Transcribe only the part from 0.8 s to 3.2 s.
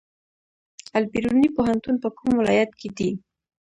البیروني پوهنتون په کوم ولایت کې دی؟